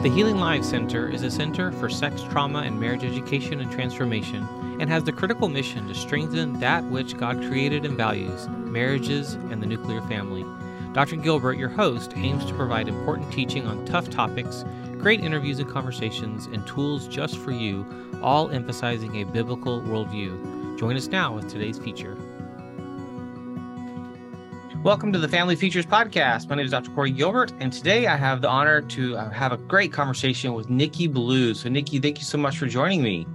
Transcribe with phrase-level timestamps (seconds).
[0.00, 4.46] The Healing Lives Center is a center for sex trauma and marriage education and transformation
[4.80, 9.60] and has the critical mission to strengthen that which God created and values marriages and
[9.60, 10.44] the nuclear family.
[10.92, 11.16] Dr.
[11.16, 14.64] Gilbert, your host, aims to provide important teaching on tough topics,
[14.98, 17.84] great interviews and conversations, and tools just for you,
[18.22, 20.78] all emphasizing a biblical worldview.
[20.78, 22.16] Join us now with today's feature.
[24.84, 26.48] Welcome to the Family Features Podcast.
[26.48, 26.92] My name is Dr.
[26.92, 30.70] Corey Gilbert, and today I have the honor to uh, have a great conversation with
[30.70, 31.52] Nikki Blue.
[31.52, 33.26] So, Nikki, thank you so much for joining me.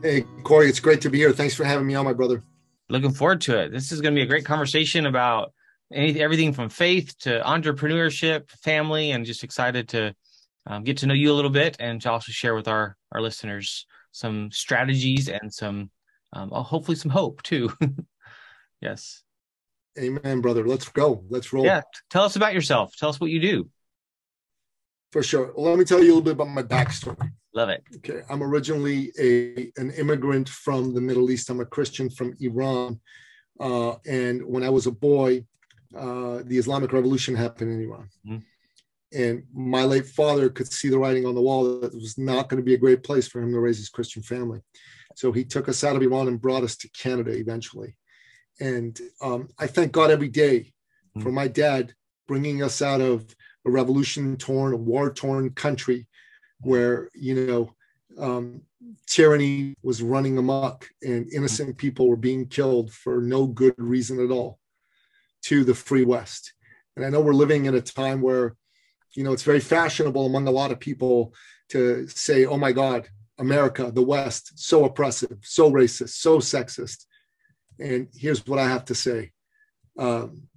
[0.00, 1.32] Hey, Corey, it's great to be here.
[1.32, 2.40] Thanks for having me on, my brother.
[2.88, 3.72] Looking forward to it.
[3.72, 5.52] This is going to be a great conversation about
[5.92, 10.14] anything, everything from faith to entrepreneurship, family, and just excited to
[10.68, 13.20] um, get to know you a little bit and to also share with our our
[13.20, 15.90] listeners some strategies and some
[16.32, 17.72] um, hopefully some hope too.
[18.80, 19.24] yes.
[19.98, 20.66] Amen, brother.
[20.66, 21.24] Let's go.
[21.28, 21.64] Let's roll.
[21.64, 21.82] Yeah.
[22.10, 22.94] Tell us about yourself.
[22.96, 23.68] Tell us what you do.
[25.12, 25.52] For sure.
[25.56, 27.32] Well, let me tell you a little bit about my backstory.
[27.54, 27.82] Love it.
[27.96, 28.20] Okay.
[28.28, 31.50] I'm originally a an immigrant from the Middle East.
[31.50, 33.00] I'm a Christian from Iran.
[33.58, 35.44] Uh, and when I was a boy,
[35.96, 38.08] uh, the Islamic Revolution happened in Iran.
[38.26, 39.18] Mm-hmm.
[39.20, 42.48] And my late father could see the writing on the wall that it was not
[42.48, 44.60] going to be a great place for him to raise his Christian family.
[45.16, 47.96] So he took us out of Iran and brought us to Canada eventually.
[48.60, 50.72] And um, I thank God every day
[51.14, 51.20] hmm.
[51.20, 51.94] for my dad
[52.26, 53.24] bringing us out of
[53.66, 56.06] a revolution torn, a war torn country
[56.60, 57.74] where, you know,
[58.18, 58.62] um,
[59.06, 64.30] tyranny was running amok and innocent people were being killed for no good reason at
[64.30, 64.58] all
[65.42, 66.52] to the free West.
[66.96, 68.56] And I know we're living in a time where,
[69.14, 71.32] you know, it's very fashionable among a lot of people
[71.70, 77.06] to say, oh my God, America, the West, so oppressive, so racist, so sexist.
[77.80, 79.32] And here's what I have to say
[79.98, 80.48] um,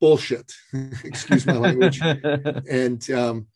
[0.00, 0.52] bullshit,
[1.04, 2.00] excuse my language.
[2.70, 3.46] and um,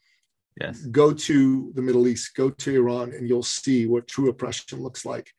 [0.61, 0.81] yes.
[0.87, 5.05] go to the Middle East, go to Iran, and you'll see what true oppression looks
[5.05, 5.31] like.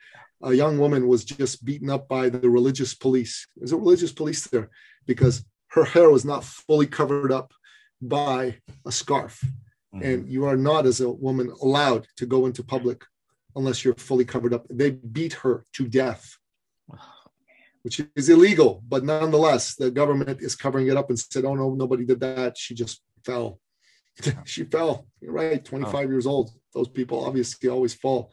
[0.43, 3.47] A young woman was just beaten up by the religious police.
[3.57, 4.69] There's a religious police there
[5.05, 7.53] because her hair was not fully covered up
[8.01, 9.43] by a scarf.
[9.93, 10.05] Mm-hmm.
[10.05, 13.03] And you are not, as a woman, allowed to go into public
[13.55, 14.65] unless you're fully covered up.
[14.69, 16.37] They beat her to death
[17.83, 18.83] which is illegal.
[18.87, 22.57] But nonetheless, the government is covering it up and said, "Oh no, nobody did that.
[22.57, 23.59] She just fell.
[24.45, 25.07] she fell.
[25.21, 25.63] You're right.
[25.63, 26.09] 25 oh.
[26.09, 26.51] years old.
[26.73, 28.31] Those people obviously always fall.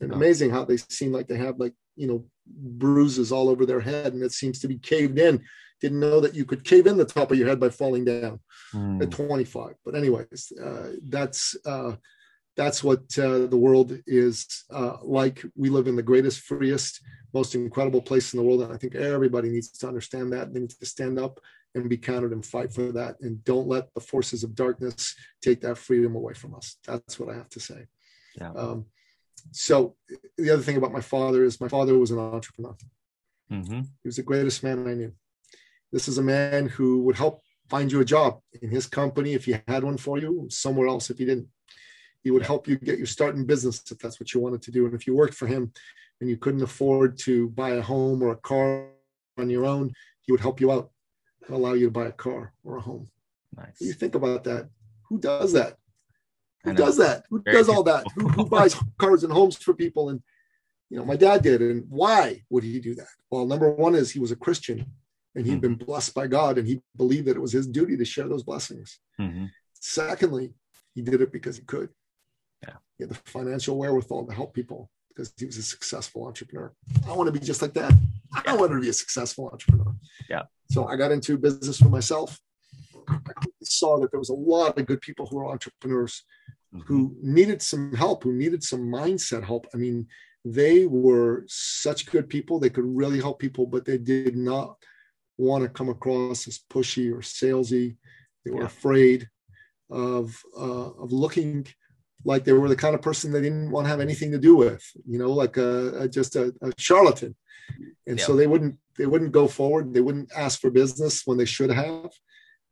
[0.00, 0.16] And oh.
[0.16, 4.12] amazing how they seem like they have like you know bruises all over their head,
[4.12, 5.42] and it seems to be caved in.
[5.80, 8.40] Didn't know that you could cave in the top of your head by falling down
[8.72, 9.02] mm.
[9.02, 9.74] at 25.
[9.84, 11.96] But anyways, uh, that's uh,
[12.56, 15.44] that's what uh, the world is uh, like.
[15.54, 17.02] We live in the greatest, freest,
[17.36, 18.62] most incredible place in the world.
[18.62, 20.52] And I think everybody needs to understand that.
[20.52, 21.40] They need to stand up
[21.74, 23.16] and be counted and fight for that.
[23.20, 26.76] And don't let the forces of darkness take that freedom away from us.
[26.86, 27.86] That's what I have to say.
[28.40, 28.52] Yeah.
[28.52, 28.86] Um,
[29.52, 29.96] so
[30.38, 32.76] the other thing about my father is my father was an entrepreneur.
[33.52, 33.80] Mm-hmm.
[33.80, 35.12] He was the greatest man I knew.
[35.92, 39.44] This is a man who would help find you a job in his company if
[39.44, 41.48] he had one for you, somewhere else if he didn't.
[42.22, 44.72] He would help you get your start in business if that's what you wanted to
[44.72, 44.86] do.
[44.86, 45.72] And if you worked for him
[46.20, 48.88] and you couldn't afford to buy a home or a car
[49.38, 50.90] on your own, he would help you out
[51.46, 53.08] and allow you to buy a car or a home.
[53.56, 53.80] Nice.
[53.80, 54.68] You think about that.
[55.08, 55.76] Who does that?
[56.64, 57.24] Who does that?
[57.30, 58.04] Who Very does all that?
[58.16, 60.08] Who, who buys cars and homes for people?
[60.08, 60.20] And
[60.90, 61.62] you know, my dad did.
[61.62, 63.06] And why would he do that?
[63.30, 64.86] Well, number one is he was a Christian
[65.34, 65.74] and he had mm-hmm.
[65.74, 68.42] been blessed by God and he believed that it was his duty to share those
[68.42, 68.98] blessings.
[69.20, 69.46] Mm-hmm.
[69.74, 70.54] Secondly,
[70.94, 71.90] he did it because he could.
[72.62, 72.74] Yeah.
[72.98, 76.72] He had the financial wherewithal to help people because he was a successful entrepreneur.
[77.08, 77.92] I want to be just like that.
[78.46, 79.94] I want to be a successful entrepreneur.
[80.28, 80.42] Yeah.
[80.70, 82.38] So I got into business for myself.
[83.08, 83.32] I
[83.62, 86.24] saw that there was a lot of good people who were entrepreneurs
[86.74, 86.86] mm-hmm.
[86.86, 89.66] who needed some help, who needed some mindset help.
[89.72, 90.06] I mean,
[90.44, 92.58] they were such good people.
[92.58, 94.76] They could really help people, but they did not
[95.38, 97.96] want to come across as pushy or salesy.
[98.44, 98.66] They were yeah.
[98.66, 99.28] afraid
[99.90, 101.66] of uh, of looking
[102.26, 104.56] like they were the kind of person they didn't want to have anything to do
[104.56, 107.36] with, you know, like a, a just a, a, charlatan.
[108.06, 109.94] And so they wouldn't they wouldn't go forward.
[109.94, 112.10] They wouldn't ask for business when they should have,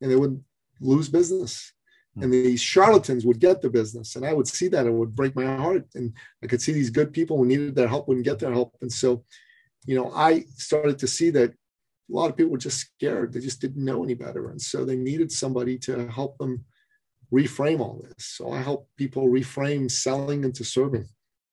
[0.00, 0.42] and they would
[0.80, 1.72] lose business.
[2.14, 2.24] Hmm.
[2.24, 4.86] And these charlatans would get the business, and I would see that.
[4.86, 5.86] It would break my heart.
[5.94, 6.12] And
[6.42, 8.76] I could see these good people who needed their help wouldn't get their help.
[8.82, 9.24] And so,
[9.86, 11.56] you know, I started to see that a
[12.08, 13.32] lot of people were just scared.
[13.32, 16.64] They just didn't know any better, and so they needed somebody to help them
[17.34, 18.26] reframe all this.
[18.36, 21.06] So I help people reframe selling into serving.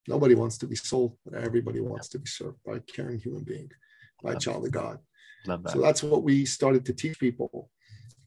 [0.08, 3.44] Nobody wants to be sold, but everybody wants to be served by a caring human
[3.44, 3.70] being,
[4.22, 4.98] by a child of God.
[5.46, 5.70] That.
[5.70, 7.70] So that's what we started to teach people.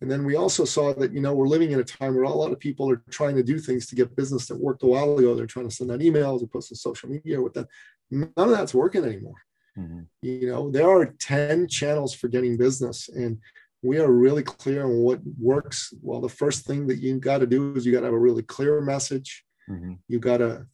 [0.02, 2.30] And then we also saw that, you know, we're living in a time where a
[2.30, 5.18] lot of people are trying to do things to get business that worked a while
[5.18, 5.36] ago.
[5.36, 7.68] They're trying to send out emails or post on social media with that.
[8.12, 9.42] None of that's working anymore.
[9.78, 10.01] Mm-hmm.
[10.22, 13.40] You know, there are 10 channels for getting business, and
[13.86, 15.94] we are really clear on what works.
[16.02, 18.20] Well, the first thing that you got to do is you got to have a
[18.20, 19.46] really clear message.
[19.70, 19.94] Mm-hmm.
[20.08, 20.66] You got to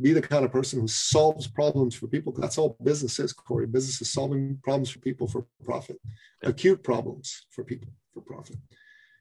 [0.00, 2.32] be the kind of person who solves problems for people.
[2.32, 3.66] That's all business is, Corey.
[3.66, 5.98] Business is solving problems for people for profit,
[6.42, 8.56] acute problems for people for profit.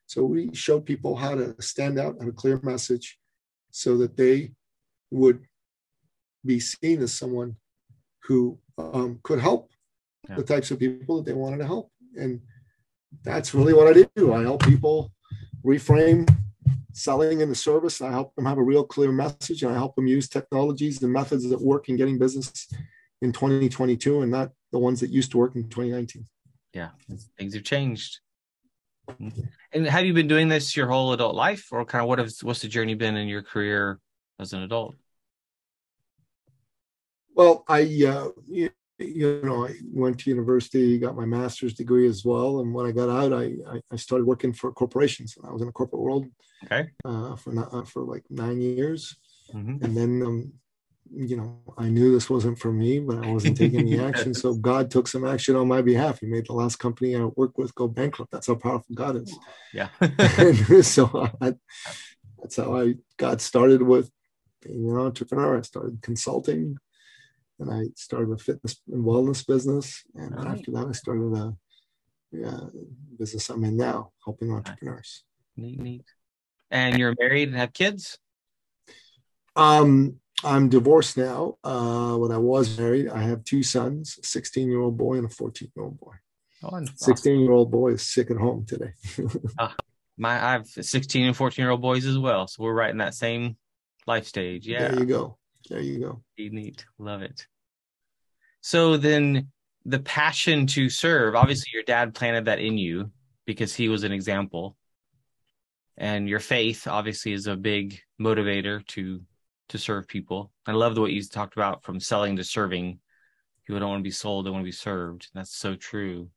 [0.05, 3.17] So we showed people how to stand out, and a clear message,
[3.71, 4.51] so that they
[5.09, 5.43] would
[6.45, 7.55] be seen as someone
[8.23, 9.71] who um, could help
[10.29, 10.35] yeah.
[10.35, 11.91] the types of people that they wanted to help.
[12.15, 12.41] And
[13.23, 14.33] that's really what I do.
[14.33, 15.11] I help people
[15.63, 16.29] reframe
[16.93, 18.01] selling in the service.
[18.01, 21.11] I help them have a real clear message and I help them use technologies and
[21.11, 22.67] methods that work in getting business
[23.21, 26.25] in 2022 and not the ones that used to work in 2019.
[26.73, 26.89] Yeah,
[27.37, 28.19] things have changed.
[29.73, 32.43] And have you been doing this your whole adult life or kind of what has
[32.43, 33.99] what's the journey been in your career
[34.39, 34.95] as an adult?
[37.35, 38.69] Well, I uh, you
[39.43, 43.09] know, I went to university, got my master's degree as well, and when I got
[43.09, 43.53] out, I
[43.91, 45.37] I started working for corporations.
[45.43, 46.27] I was in the corporate world
[46.65, 46.89] okay.
[47.05, 49.15] uh, for not, uh, for like nine years,
[49.53, 49.83] mm-hmm.
[49.83, 50.53] and then um,
[51.13, 54.33] you know I knew this wasn't for me, but I wasn't taking any action.
[54.33, 56.19] So God took some action on my behalf.
[56.19, 58.31] He made the last company I worked with go bankrupt.
[58.31, 59.37] That's how powerful God is.
[59.73, 59.89] Yeah.
[60.81, 61.53] so I,
[62.39, 64.11] that's how I got started with
[64.61, 65.57] being an entrepreneur.
[65.57, 66.77] I started consulting
[67.61, 70.03] and I started a fitness and wellness business.
[70.15, 70.47] And right.
[70.47, 71.53] after that, I started a
[72.31, 72.59] yeah,
[73.17, 75.23] business I'm in now, helping entrepreneurs.
[75.55, 76.05] Neat, neat.
[76.71, 78.17] And you're married and have kids?
[79.55, 81.57] Um, I'm divorced now.
[81.63, 85.25] Uh, when I was married, I have two sons, a 16 year old boy and
[85.25, 86.13] a 14 year old boy.
[86.63, 88.93] Oh, 16 year old boy is sick at home today.
[89.59, 89.71] uh,
[90.17, 92.47] my, I have 16 and 14 year old boys as well.
[92.47, 93.57] So we're right in that same
[94.07, 94.67] life stage.
[94.67, 94.87] Yeah.
[94.87, 95.37] There you go.
[95.69, 96.23] There you go.
[96.37, 96.85] Neat.
[96.97, 97.47] Love it.
[98.61, 99.49] So then
[99.85, 103.11] the passion to serve, obviously your dad planted that in you
[103.45, 104.77] because he was an example.
[105.97, 109.21] And your faith obviously is a big motivator to
[109.69, 110.51] to serve people.
[110.65, 112.99] I love the way you talked about from selling to serving.
[113.65, 115.29] People don't want to be sold, they want to be served.
[115.33, 116.29] That's so true.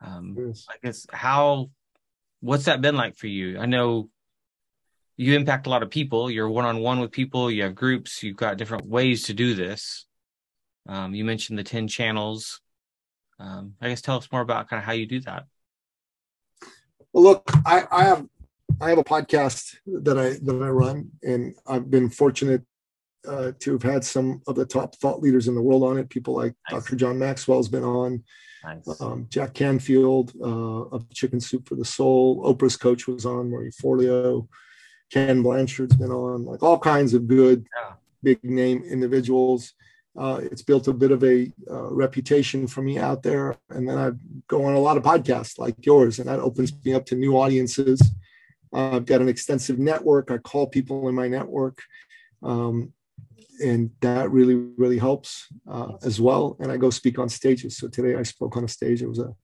[0.00, 0.66] Um, yes.
[0.68, 1.70] I guess how
[2.40, 3.58] what's that been like for you?
[3.58, 4.10] I know
[5.22, 6.30] you impact a lot of people.
[6.30, 7.50] You're one on one with people.
[7.50, 8.22] You have groups.
[8.22, 10.06] You've got different ways to do this.
[10.88, 12.60] Um, you mentioned the 10 channels.
[13.38, 15.44] Um, I guess tell us more about kind of how you do that.
[17.12, 18.26] Well, look, I, I have
[18.80, 22.62] I have a podcast that I that I run, and I've been fortunate
[23.28, 26.08] uh, to have had some of the top thought leaders in the world on it.
[26.08, 26.82] People like nice.
[26.82, 26.96] Dr.
[26.96, 28.24] John Maxwell's been on,
[28.64, 29.00] nice.
[29.00, 32.42] um, Jack Canfield uh, of Chicken Soup for the Soul.
[32.44, 34.48] Oprah's coach was on, Marie Forleo.
[35.12, 37.94] Ken Blanchard's been on, like all kinds of good, yeah.
[38.22, 39.74] big name individuals.
[40.16, 43.56] Uh, it's built a bit of a uh, reputation for me out there.
[43.70, 44.12] And then I
[44.48, 47.36] go on a lot of podcasts like yours, and that opens me up to new
[47.36, 48.00] audiences.
[48.72, 50.30] Uh, I've got an extensive network.
[50.30, 51.78] I call people in my network.
[52.42, 52.92] Um,
[53.62, 56.56] and that really, really helps uh, as well.
[56.58, 57.76] And I go speak on stages.
[57.76, 59.02] So today I spoke on a stage.
[59.02, 59.34] It was a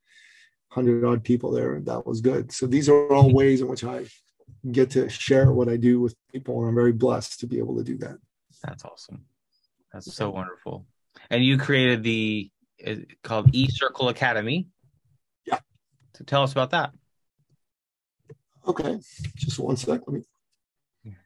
[0.70, 2.52] hundred odd people there, and that was good.
[2.52, 4.06] So these are all ways in which I
[4.70, 7.76] get to share what I do with people, and I'm very blessed to be able
[7.76, 8.18] to do that.
[8.62, 9.24] That's awesome.
[9.92, 10.86] That's so wonderful.
[11.30, 12.50] And you created the
[13.22, 14.68] called E Circle Academy.
[15.46, 15.58] Yeah.
[16.14, 16.92] So tell us about that.
[18.66, 18.98] Okay,
[19.34, 20.02] just one sec.
[20.06, 20.22] Let me.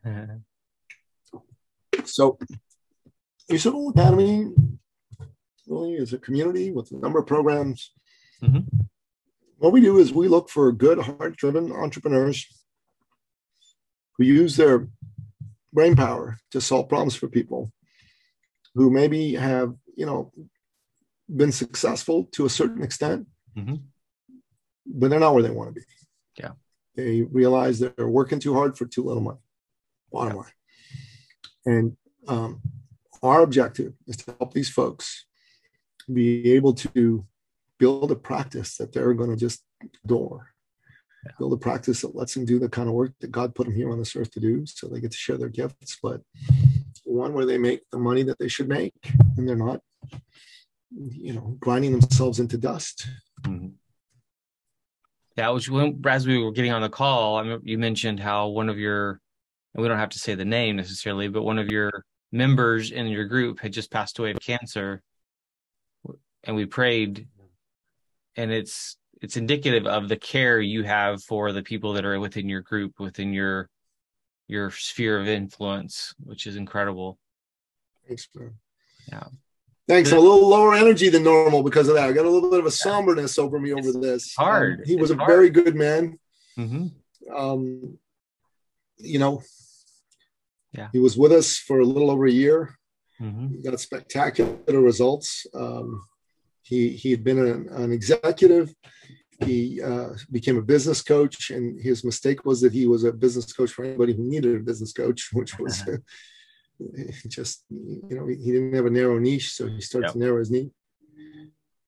[2.04, 2.38] so,
[3.50, 4.52] E Circle Academy
[5.66, 7.92] really is a community with a number of programs.
[8.42, 8.60] Mm-hmm.
[9.58, 12.46] What we do is we look for good, heart-driven entrepreneurs
[14.22, 14.88] who use their
[15.72, 17.72] brain power to solve problems for people
[18.74, 20.32] who maybe have, you know,
[21.34, 23.26] been successful to a certain extent,
[23.56, 23.76] mm-hmm.
[24.86, 25.86] but they're not where they want to be.
[26.38, 26.52] Yeah.
[26.94, 29.38] They realize they're working too hard for too little money,
[30.10, 30.42] bottom yeah.
[30.42, 30.52] line.
[31.64, 31.96] And
[32.28, 32.60] um,
[33.22, 35.26] our objective is to help these folks
[36.12, 37.26] be able to
[37.78, 39.64] build a practice that they're going to just
[40.04, 40.51] adore.
[41.38, 43.74] Build a practice that lets them do the kind of work that God put them
[43.74, 46.20] here on this earth to do so they get to share their gifts, but
[47.04, 48.94] one where they make the money that they should make
[49.36, 49.80] and they're not
[50.90, 53.08] you know grinding themselves into dust.
[53.42, 53.68] Mm-hmm.
[55.36, 58.48] yeah which when as we were getting on the call I mean, you mentioned how
[58.48, 59.20] one of your
[59.74, 63.06] and we don't have to say the name necessarily but one of your members in
[63.08, 65.02] your group had just passed away of cancer
[66.44, 67.26] and we prayed
[68.36, 72.48] and it's it's indicative of the care you have for the people that are within
[72.48, 73.68] your group, within your
[74.48, 77.18] your sphere of influence, which is incredible.
[78.06, 78.54] Thanks, man.
[79.08, 79.24] Yeah.
[79.88, 80.12] Thanks.
[80.12, 82.08] A little lower energy than normal because of that.
[82.08, 84.34] I got a little bit of a somberness over me over this.
[84.34, 84.80] Hard.
[84.80, 85.32] Um, he was it's a hard.
[85.32, 86.18] very good man.
[86.58, 87.34] Mm-hmm.
[87.34, 87.98] Um,
[88.98, 89.42] you know,
[90.72, 90.88] Yeah.
[90.92, 92.76] he was with us for a little over a year.
[93.20, 93.54] Mm-hmm.
[93.56, 95.46] He got spectacular results.
[95.54, 96.04] Um,
[96.62, 98.74] he he had been an, an executive.
[99.44, 103.52] He uh, became a business coach, and his mistake was that he was a business
[103.52, 105.82] coach for anybody who needed a business coach, which was
[107.28, 110.12] just you know he didn't have a narrow niche, so he started Yep.
[110.14, 110.72] to narrow his niche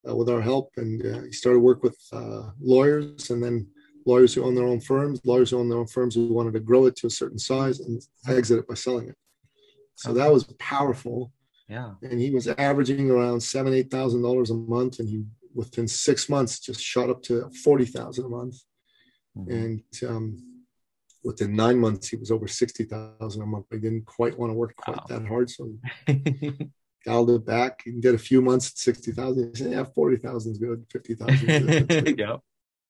[0.09, 3.66] uh, with our help, and uh, he started work with uh, lawyers, and then
[4.07, 6.61] lawyers who own their own firms, lawyers who own their own firms who wanted to
[6.61, 9.16] grow it to a certain size and exit it by selling it.
[9.95, 11.33] So that was powerful
[11.68, 11.94] Yeah.
[12.02, 16.28] and he was averaging around seven, eight thousand dollars a month, and he within six
[16.28, 18.56] months just shot up to forty thousand a month,
[19.37, 19.52] Mhm.
[19.52, 20.37] and um,
[21.23, 23.66] within nine months he was over sixty thousand a month.
[23.71, 25.06] But he didn't quite want to work quite Wow.
[25.09, 25.71] that hard, so
[26.06, 26.71] he
[27.06, 27.83] dialed it back.
[27.85, 29.56] He did a few months at sixty thousand.
[29.56, 30.85] He said, "Yeah, forty thousand is good.
[30.90, 32.40] Fifty thousand is good." Good."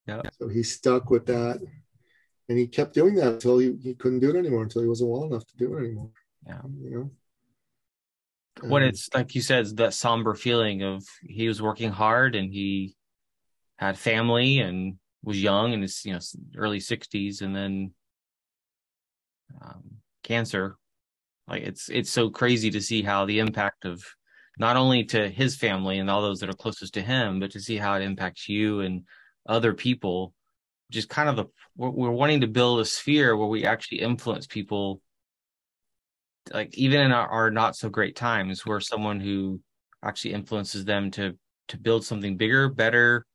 [0.07, 0.33] yep.
[0.37, 1.61] So he stuck with that,
[2.49, 4.63] and he kept doing that until he, he couldn't do it anymore.
[4.63, 6.11] Until he wasn't well enough to do it anymore.
[6.45, 6.61] Yeah.
[6.83, 7.11] You know.
[8.61, 12.51] When Um, it's like you said, that somber feeling of he was working hard and
[12.51, 12.95] he
[13.77, 16.19] had family and was young in his you know
[16.55, 17.93] early sixties, and then
[19.61, 19.83] um,
[20.23, 20.77] cancer.
[21.47, 24.03] Like it's it's so crazy to see how the impact of
[24.57, 27.59] not only to his family and all those that are closest to him, but to
[27.59, 29.03] see how it impacts you and
[29.47, 30.33] other people.
[30.91, 31.45] Just kind of the
[31.75, 35.01] we're, we're wanting to build a sphere where we actually influence people
[36.53, 39.59] like even in our, our not so great times we're someone who
[40.03, 41.37] actually influences them to
[41.67, 43.25] to build something bigger better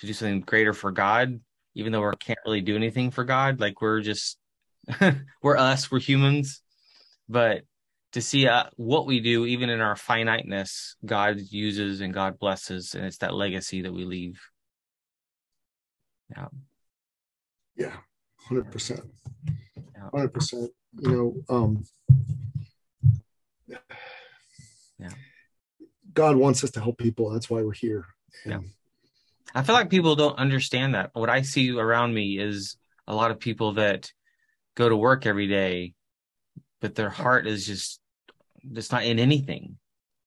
[0.00, 1.40] to do something greater for god
[1.74, 4.38] even though we can't really do anything for god like we're just
[5.42, 6.62] we're us we're humans.
[7.28, 7.62] But
[8.12, 12.94] to see uh, what we do even in our finiteness god uses and god blesses
[12.94, 14.40] and it's that legacy that we leave.
[16.30, 16.46] Yeah.
[17.76, 17.96] Yeah,
[18.40, 19.02] hundred percent,
[20.12, 20.70] hundred percent.
[20.96, 21.84] You know, um,
[24.98, 25.10] Yeah.
[26.12, 27.30] God wants us to help people.
[27.30, 28.06] That's why we're here.
[28.44, 28.68] And Yeah.
[29.54, 31.10] I feel like people don't understand that.
[31.14, 32.76] What I see around me is
[33.06, 34.12] a lot of people that
[34.74, 35.94] go to work every day,
[36.80, 38.00] but their heart is just
[38.62, 39.78] it's not in anything,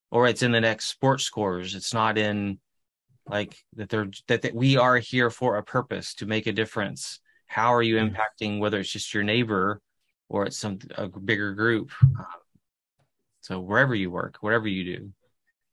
[0.10, 1.76] or it's in the next sports scores.
[1.76, 2.60] It's not in
[3.28, 7.20] like that they're that, that we are here for a purpose to make a difference.
[7.46, 9.82] How are you impacting whether it's just your neighbor
[10.32, 11.92] or it's some a bigger group?
[12.02, 12.26] Um,
[13.42, 15.00] So wherever you work, whatever you do,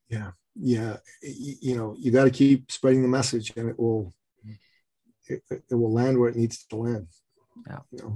[0.09, 4.13] yeah, y- you know, you got to keep spreading the message, and it will,
[5.29, 7.07] it, it will land where it needs to land.
[7.67, 7.83] Yeah.
[7.93, 8.15] You know,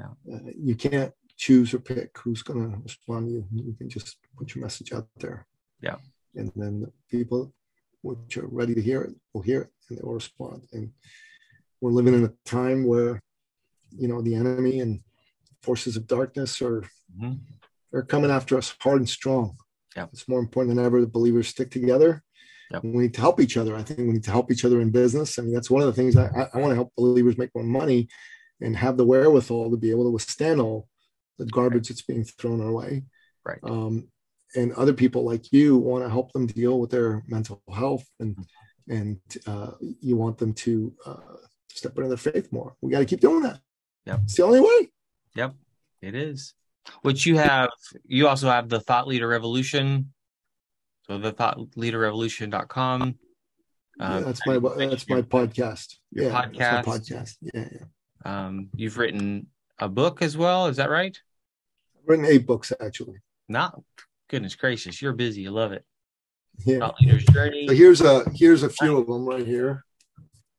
[0.00, 0.12] Yeah.
[0.32, 3.42] Uh, you can't choose or pick who's going to respond to you.
[3.52, 5.46] You can just put your message out there.
[5.80, 5.96] Yeah.
[6.34, 7.52] And then the people
[8.02, 10.58] which are ready to hear it will hear it and they will respond.
[10.72, 10.92] And
[11.80, 13.20] we're living in a time where,
[14.02, 15.00] you know, the enemy and
[15.66, 16.82] forces of darkness are
[17.20, 17.38] Mhm.
[17.90, 19.56] they're coming after us hard and strong.
[19.96, 20.06] Yeah.
[20.12, 22.22] It's more important than ever that believers stick together.
[22.72, 22.82] Yep.
[22.84, 23.74] We need to help each other.
[23.76, 25.38] I think we need to help each other in business.
[25.38, 27.54] I mean, that's one of the things I, I, I want to help believers make
[27.54, 28.08] more money
[28.60, 30.88] and have the wherewithal to be able to withstand all
[31.38, 33.04] the garbage that's being thrown our way.
[33.44, 33.58] right?
[33.62, 34.08] Um,
[34.54, 38.36] and other people like you want to help them deal with their mental health and
[38.88, 39.72] and uh,
[40.08, 41.36] you want them to uh,
[41.78, 42.70] step into their faith more.
[42.80, 43.58] We got to keep doing that.
[44.06, 44.20] Yep.
[44.24, 44.78] It's the only way.
[45.36, 45.54] Yep,
[46.02, 46.54] it is.
[47.02, 47.70] Which you have,
[48.06, 50.12] you also have the Thought Leader Revolution.
[51.06, 53.02] So the thoughtleaderrevolution.com.
[53.02, 55.96] Um, yeah, that's my that's my podcast.
[56.10, 56.86] your yeah, that's podcast.
[56.86, 57.36] my podcast.
[57.40, 58.46] Yeah, yeah.
[58.46, 59.46] Um, you've written
[59.78, 60.66] a book as well.
[60.66, 61.16] Is that right?
[61.96, 63.20] I've written eight books actually.
[63.48, 63.80] Not
[64.28, 65.46] goodness gracious, you're busy.
[65.46, 65.84] I love it.
[66.64, 66.80] Yeah.
[66.80, 67.68] Thought Leader's Journey.
[67.68, 69.84] So here's a here's a few of them right here.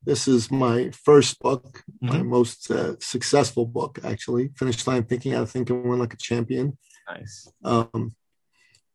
[0.08, 2.26] This is my first book, my Mhm.
[2.36, 4.44] most uh, successful book actually.
[4.56, 6.66] Finish line thinking, how to think and win like a champion.
[7.06, 7.34] Nice.
[7.62, 8.16] Um,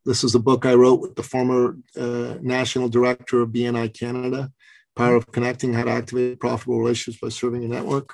[0.04, 4.52] this is a book I wrote with the former uh, national director of BNI Canada,
[4.96, 8.08] Power of Connecting: How to Activate Profitable Relationships by Serving a Network.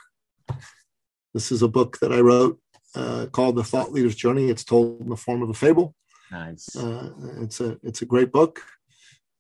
[1.33, 2.61] This is a book that I wrote
[2.95, 4.51] uh, called The Thought Leader's Journey.
[4.51, 5.95] It's told in the form of a fable.
[6.31, 6.77] Nice.
[6.77, 7.13] Uh,
[7.45, 8.61] it's a it's a great book.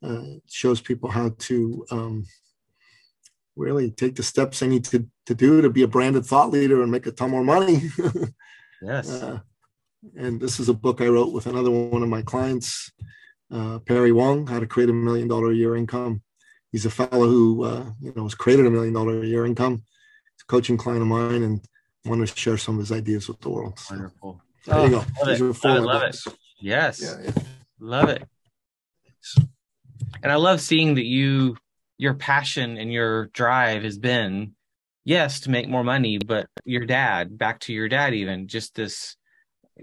[0.03, 2.25] Uh, it shows people how to um,
[3.61, 6.83] really take the steps they need to, to do to be a branded thought leader
[6.83, 7.91] and make a ton more money.
[8.83, 9.11] yes.
[9.11, 9.39] Uh,
[10.17, 12.91] and this is a book I wrote with another one of my clients,
[13.53, 16.23] uh, Perry Wong, How to Create a Million Dollar a Year Income.
[16.73, 19.75] he's a fellow who uh, you know has created a million dollar a year income.
[19.75, 21.61] He's a coaching client of mine, and
[22.07, 23.79] wanted to share some of his ideas with the world.
[23.79, 24.43] So, Wonderful.
[24.67, 24.97] there Oh, you go.
[24.97, 25.65] love These it.
[25.67, 26.27] I love books.
[26.61, 27.03] Yes.
[27.03, 27.43] Yeah, yeah.
[27.79, 28.23] Love it.
[30.23, 31.57] And I love seeing that you
[32.01, 34.55] your passion and your drive has been
[35.05, 39.17] yes to make more money, but your dad, back to your dad even, just this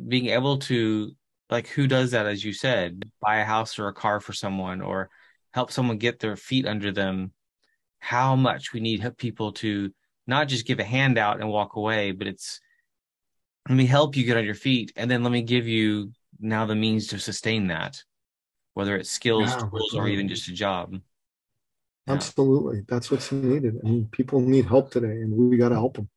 [0.08, 1.12] being able to
[1.52, 4.82] like who does that as you said, buy a house or a car for someone
[4.82, 5.12] or
[5.54, 7.34] help someone get their feet under them.
[8.00, 9.92] How much we need people to
[10.26, 12.60] not just give a handout and walk away, but it's
[13.70, 16.66] let me help you get on your feet and then let me give you now
[16.66, 18.04] the means to sustain that
[18.74, 20.96] whether it's skills Yeah, tools or even just a job.
[22.08, 23.76] Absolutely, that's what's needed.
[23.84, 26.10] I mean, people need help today, and we got to help them.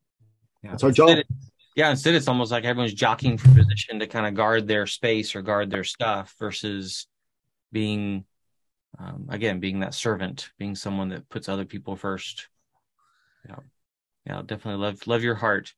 [0.62, 0.70] yeah.
[0.70, 1.08] That's our job.
[1.10, 1.36] Instead it-
[1.76, 5.36] yeah instead it's almost like everyone's jockeying for position to kind of guard their space
[5.36, 7.06] or guard their stuff versus
[7.70, 8.24] being
[8.98, 12.48] um, again being that servant being someone that puts other people first
[13.48, 13.54] yeah
[14.26, 15.72] yeah definitely love love your heart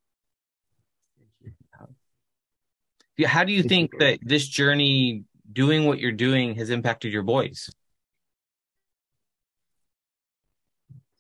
[3.19, 4.12] yeah how do you Thank think brother.
[4.12, 7.69] that this journey doing what you're doing has impacted your boys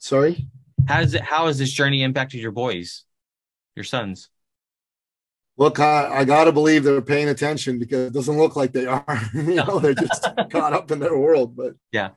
[0.02, 0.48] Sorry.
[0.88, 3.04] how does it how has this journey impacted your boys
[3.76, 4.28] your sons
[5.58, 8.86] Look, I, I got to believe they're paying attention because it doesn't look like they
[8.86, 9.04] are.
[9.34, 11.54] you know, they're just caught up in their world.
[11.54, 12.10] But Yeah.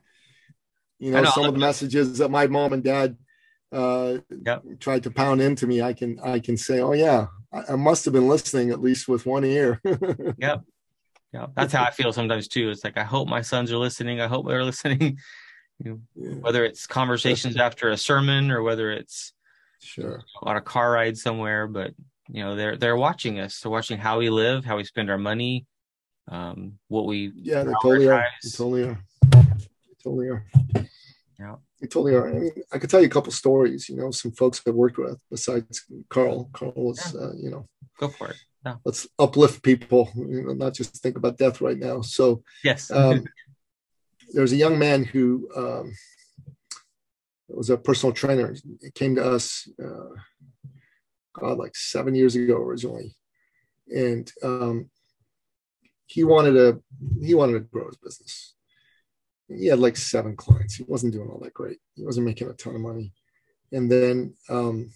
[0.98, 1.30] you know, know.
[1.30, 3.16] some of the messages that my mom and dad
[3.72, 4.62] uh, Yep.
[4.80, 8.06] tried to pound into me, I can I can say, oh yeah, I, I must
[8.06, 9.80] have been listening at least with one ear.
[10.38, 10.62] Yep.
[11.34, 12.70] Yeah, that's how I feel sometimes too.
[12.70, 14.20] It's like I hope my sons are listening.
[14.20, 15.18] I hope they're listening.
[15.84, 19.32] You know, Yeah, whether it's conversations after a sermon or whether it's
[19.80, 20.22] sure.
[20.42, 21.92] on a car ride somewhere, but
[22.28, 23.60] you know they're they're watching us.
[23.60, 25.66] They're watching how we live, how we spend our money,
[26.28, 28.24] um, what we Yeah, they totally are.
[28.42, 28.98] They totally are.
[29.32, 30.46] They totally are.
[31.38, 31.56] Yeah.
[31.80, 32.28] They totally are.
[32.28, 33.88] I mean, I could tell you a couple stories.
[33.90, 36.48] You know, some folks I've worked with besides Carl.
[36.54, 37.68] Carl was, uh, you know,
[38.00, 38.36] go for it.
[38.64, 38.76] Yeah.
[38.84, 40.10] let's uplift people.
[40.16, 42.00] You know, not just think about death right now.
[42.00, 42.90] So Yes.
[42.90, 43.24] um,
[44.30, 45.92] there's a young man who um,
[47.48, 48.54] was a personal trainer.
[48.82, 50.14] He came to us, uh,
[51.34, 53.14] God, like seven years ago originally,
[53.88, 54.90] and um,
[56.06, 56.82] he wanted to
[57.22, 58.54] he wanted to grow his business.
[59.48, 60.74] He had like seven clients.
[60.74, 61.78] He wasn't doing all that great.
[61.94, 63.12] He wasn't making a ton of money,
[63.72, 64.90] and then um,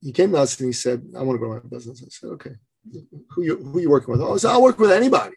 [0.00, 2.28] he came to us and he said, "I want to grow my business." I said,
[2.34, 2.54] "Okay,
[3.30, 5.34] who you who you working with?" Oh, I said, "I'll work with anybody."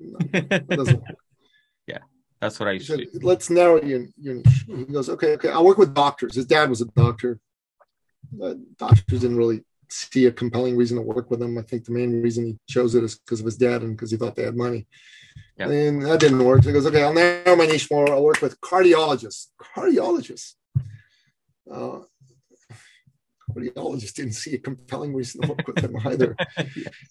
[0.00, 1.16] No, that doesn't work.
[2.44, 3.26] that's what I used to said, do.
[3.26, 4.64] let's narrow your, your niche.
[4.66, 6.34] He goes, okay, okay, I'll work with doctors.
[6.34, 7.40] His dad was a doctor.
[8.42, 11.56] Uh, doctors didn't really see a compelling reason to work with him.
[11.56, 14.10] I think the main reason he chose it is because of his dad and because
[14.10, 14.86] he thought they had money.
[15.56, 15.70] Yeah.
[15.70, 16.62] And that didn't work.
[16.62, 18.10] So he goes, okay, I'll narrow my niche more.
[18.12, 19.48] I'll work with cardiologists.
[19.76, 20.54] Cardiologists.
[21.70, 22.00] Uh,
[23.54, 26.36] cardiologists didn't see a compelling reason to work with him either.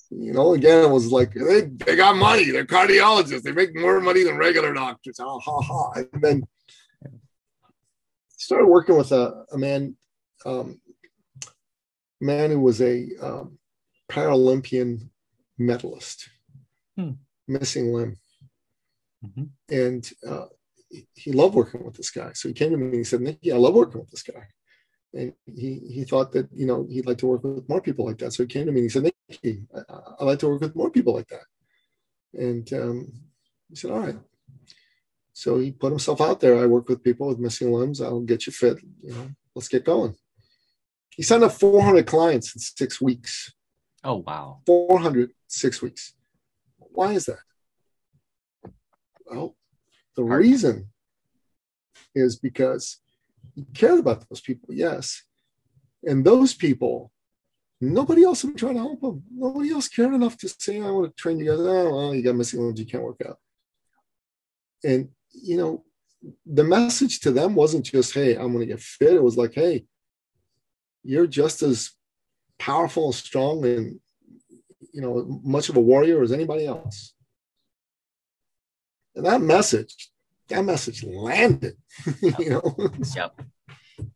[0.10, 2.51] You know, again, it was like they, they got money.
[2.51, 3.41] They're cardiologists.
[3.43, 5.17] They make more money than regular doctors.
[5.19, 5.91] Ha ha ha.
[6.13, 6.43] And then
[8.38, 9.95] started working with a, a man,
[10.45, 10.79] um,
[12.21, 13.58] man who was a um,
[14.12, 15.10] Paralympian
[15.58, 16.29] medalist,
[16.97, 17.12] Hmm.
[17.47, 18.17] missing limb,
[19.25, 19.49] Mhm.
[19.69, 20.45] and uh,
[20.89, 22.34] he- he loved working with this guy.
[22.34, 24.47] So he came to me and he said, "Nicky, I love working with this guy."
[25.13, 28.17] And he he thought that you know he'd like to work with more people like
[28.19, 28.34] that.
[28.34, 29.82] So he came to me and he said, "Nicky, I,
[30.19, 31.45] I'd like to work with more people like that."
[32.34, 33.13] And um,
[33.69, 34.17] he said, "All right."
[35.34, 36.58] So he put himself out there.
[36.58, 38.02] I work with people with missing limbs.
[38.02, 38.78] I'll get you fit.
[39.02, 40.15] You know, let's get going.
[41.10, 43.54] He signed up 400 clients in six weeks.
[44.04, 44.62] Oh wow.
[44.65, 46.13] 400 six weeks.
[46.78, 47.39] Why is that?
[49.26, 49.56] Well,
[50.15, 50.89] the reason
[52.13, 52.99] is because
[53.56, 55.23] he cared about those people, yes.
[56.03, 57.12] And those people,
[57.79, 59.23] nobody else would try to help them.
[59.36, 61.60] Nobody else cared enough to say, I want to train you guys.
[61.60, 63.38] Oh, well, you got missing limbs, you can't work out.
[64.84, 65.84] And, you know,
[66.45, 69.13] the message to them wasn't just, hey, I'm going to get fit.
[69.13, 69.86] It was like, hey,
[71.03, 71.91] you're just as
[72.58, 73.99] powerful and strong and
[74.93, 77.13] you know much of a warrior as anybody else
[79.15, 80.12] and that message
[80.49, 81.75] that message landed
[82.39, 82.75] you know
[83.15, 83.41] Yep.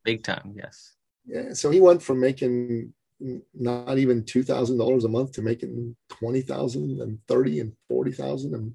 [0.03, 0.53] Big time.
[0.55, 0.95] Yes.
[1.25, 2.93] yeah, so he went from making
[3.53, 8.11] not even two thousand dollars a month to making twenty thousand and thirty and forty
[8.11, 8.73] thousand and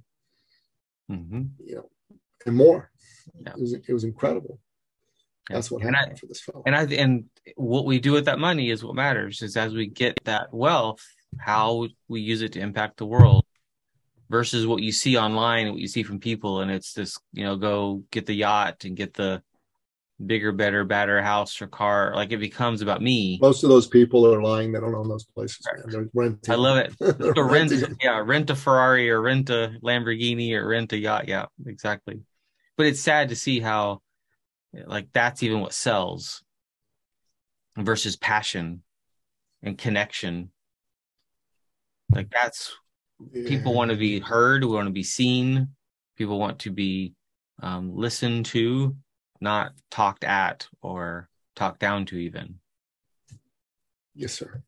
[1.08, 1.88] hmm you know
[2.46, 2.90] and more
[3.44, 3.52] Yeah.
[3.52, 4.58] it was it was incredible
[5.50, 7.24] that's what And I- happened for this fellow and I and
[7.56, 9.42] what we do with that money is what matters.
[9.42, 11.04] Is as we get that wealth,
[11.38, 13.44] how we use it to impact the world
[14.32, 17.54] versus what you see online, what you see from people, and it's this, you know,
[17.56, 19.42] go get the yacht and get the
[20.24, 22.14] bigger, better, better house or car.
[22.16, 23.38] Like it becomes about me.
[23.42, 24.72] Most of those people are lying.
[24.72, 25.60] They don't own those places.
[25.84, 26.50] They're renting.
[26.50, 26.94] I love it.
[27.36, 31.28] So rent, yeah, rent a Ferrari or rent a Lamborghini or rent a yacht.
[31.28, 32.22] Yeah, exactly.
[32.78, 34.00] But it's sad to see how,
[34.72, 36.42] like, that's even what sells
[37.76, 38.82] versus passion
[39.62, 40.52] and connection.
[42.14, 42.74] Like that's
[43.32, 43.48] yeah.
[43.48, 45.68] people want to be heard, we want to be seen,
[46.16, 47.14] people want to be
[47.62, 48.96] um, listened to,
[49.40, 52.56] not talked at or talked down to, even.
[54.14, 54.62] Yes, sir.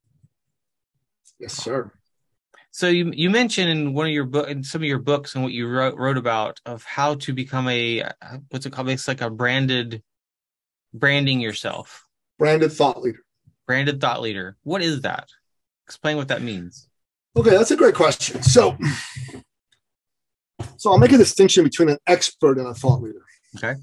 [1.38, 1.92] Yes, sir.
[2.70, 5.44] So you you mentioned in one of your book in some of your books and
[5.44, 8.02] what you wrote wrote about of how to become a
[8.48, 8.88] what's it called?
[8.88, 10.02] It's like a branded
[10.92, 12.04] branding yourself.
[12.36, 13.20] Branded thought leader.
[13.66, 14.56] Branded thought leader.
[14.64, 15.28] What is that?
[15.86, 16.88] Explain what that means.
[17.36, 18.42] Okay, that's a great question.
[18.42, 18.76] So,
[20.76, 23.24] so I'll make a distinction between an expert and a thought leader.
[23.56, 23.74] Okay.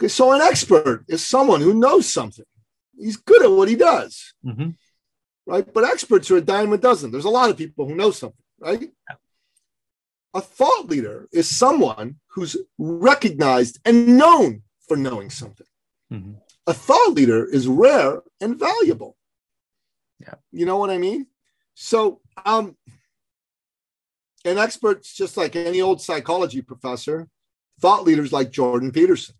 [0.00, 2.44] Okay, so an expert is someone who knows something.
[2.98, 4.34] He's good at what he does.
[4.44, 4.70] Mm-hmm.
[5.46, 5.72] Right.
[5.72, 7.10] But experts are a dime a dozen.
[7.10, 8.80] There's a lot of people who know something, right?
[8.80, 9.16] Yeah.
[10.32, 15.66] A thought leader is someone who's recognized and known for knowing something.
[16.12, 16.32] Mm-hmm.
[16.66, 19.16] A thought leader is rare and valuable.
[20.18, 20.34] Yeah.
[20.50, 21.26] You know what I mean?
[21.74, 22.76] So, um,
[24.44, 27.28] an expert's just like any old psychology professor,
[27.80, 29.34] thought leaders like Jordan Peterson,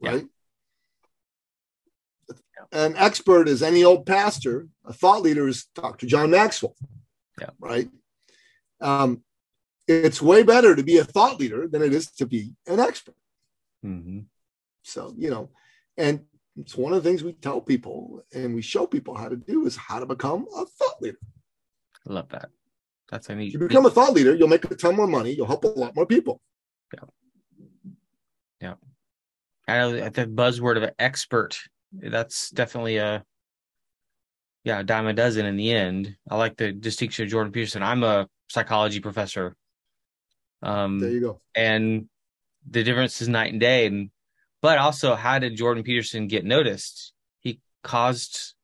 [0.00, 0.26] right?
[2.28, 2.34] Yeah.
[2.72, 4.68] An expert is any old pastor.
[4.84, 6.06] A thought leader is Dr.
[6.06, 6.76] John Maxwell,
[7.40, 7.50] yeah.
[7.58, 7.88] right?
[8.80, 9.24] Um,
[9.88, 13.16] it's way better to be a thought leader than it is to be an expert.
[13.84, 14.20] Mm-hmm.
[14.82, 15.50] So, you know,
[15.96, 16.24] and
[16.56, 19.66] it's one of the things we tell people and we show people how to do
[19.66, 21.18] is how to become a thought leader.
[22.08, 22.50] I love that.
[23.10, 23.52] That's I need.
[23.52, 25.32] You become a thought leader, you'll make a ton more money.
[25.32, 26.40] You'll help a lot more people.
[26.94, 27.08] Yeah.
[28.60, 28.74] Yeah.
[29.66, 31.58] I know the buzzword of an expert.
[31.92, 33.24] That's definitely a
[34.64, 36.16] yeah, a dime a dozen in the end.
[36.28, 37.82] I like the distinction of Jordan Peterson.
[37.82, 39.56] I'm a psychology professor.
[40.62, 41.40] Um, there you go.
[41.54, 42.08] And
[42.68, 43.86] the difference is night and day.
[43.86, 44.10] And
[44.60, 47.12] but also, how did Jordan Peterson get noticed?
[47.40, 48.54] He caused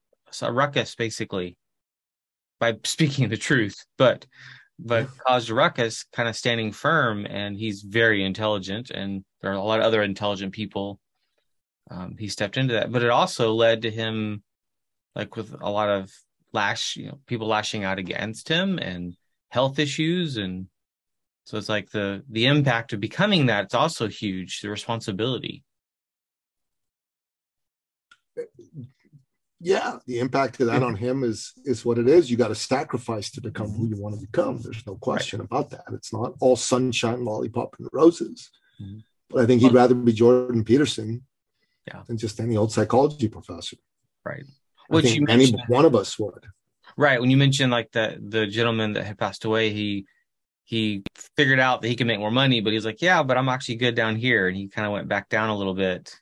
[0.43, 1.57] a ruckus, basically
[2.59, 4.27] by speaking the truth, but
[4.79, 9.55] but caused a ruckus, kind of standing firm, and he's very intelligent, and there are
[9.55, 11.01] a lot of other intelligent people.
[11.91, 14.43] Um, he stepped into that, but it also led to him,
[15.15, 16.11] like with a lot of
[16.53, 19.17] lash, you know, people lashing out against him and
[19.49, 20.67] health issues, and
[21.45, 23.65] so it's like the the impact of becoming that.
[23.65, 24.61] It's also huge.
[24.61, 25.65] The responsibility
[29.67, 32.31] yeah, the impact of that on him is is what it is.
[32.31, 34.61] You got to sacrifice to become who you want to become.
[34.63, 35.47] There's no question right.
[35.47, 35.83] about that.
[35.93, 38.49] It's not all sunshine, lollipop, and roses.
[38.81, 38.99] Mm-hmm.
[39.29, 41.25] But I think he'd rather be Jordan Peterson
[41.89, 42.05] yeah.
[42.07, 43.77] than just any old psychology professor.
[44.25, 44.45] Right.
[44.87, 46.47] Which you any one of us would.
[46.97, 47.21] Right.
[47.21, 50.07] When you mentioned like the the gentleman that had passed away, he
[50.63, 51.03] he
[51.37, 53.77] figured out that he could make more money, but he's like, yeah, but I'm actually
[53.77, 56.15] good down here, and he kind of went back down a little bit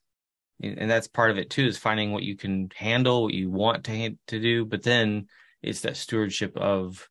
[0.63, 3.85] and that's part of it too is finding what you can handle what you want
[3.85, 4.65] to to do.
[4.65, 5.27] But then
[5.63, 7.09] it's that stewardship of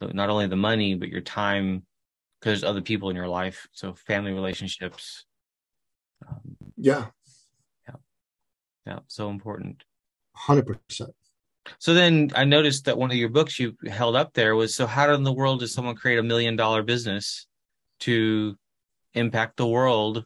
[0.00, 1.84] not only the money but your time
[2.40, 3.66] because there's other people in your life.
[3.72, 5.24] So family relationships
[6.26, 7.06] um, yeah.
[7.88, 7.94] Yeah.
[8.86, 9.84] Yeah so important.
[10.48, 11.10] 100%
[11.78, 14.86] so then i noticed that one of your books you held up there was so
[14.86, 17.46] how in the world does someone create a million dollar business
[18.00, 18.54] to
[19.14, 20.24] impact the world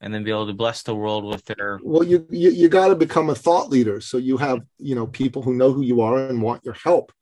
[0.00, 2.88] and then be able to bless the world with their well you you, you got
[2.88, 4.00] to become a thought leader.
[4.00, 7.12] So you have you know people who know who you are and want your help.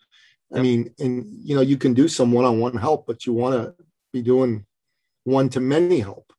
[0.50, 0.58] Yep.
[0.60, 3.74] i mean and you know you can do some one-on-one help but you want to
[4.12, 4.66] be doing
[5.24, 6.32] one to many help.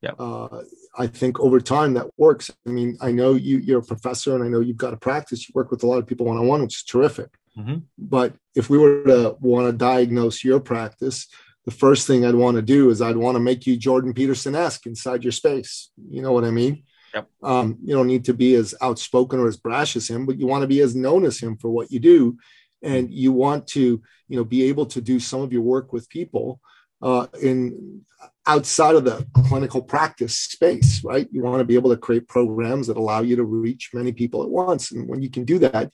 [0.00, 0.62] Yeah uh,
[0.96, 2.50] i think over time that works.
[2.66, 5.48] I mean i know you you're a professor and i know you've got to practice.
[5.48, 7.30] You work with a lot of people one-on-one which is terrific.
[7.58, 7.78] Mm-hmm.
[7.98, 11.26] but if we were to want to diagnose your practice
[11.68, 14.54] the first thing I'd want to do is I'd want to make you Jordan Peterson
[14.54, 15.90] esque inside your space.
[16.08, 16.84] You know what I mean?
[17.12, 17.28] Yep.
[17.42, 20.46] Um, you don't need to be as outspoken or as brash as him, but you
[20.46, 22.38] want to be as known as him for what you do.
[22.82, 26.08] And you want to, you know, be able to do some of your work with
[26.08, 26.58] people
[27.02, 28.00] uh, in
[28.46, 31.28] outside of the clinical practice space, right?
[31.30, 34.42] You want to be able to create programs that allow you to reach many people
[34.42, 34.90] at once.
[34.90, 35.92] And when you can do that,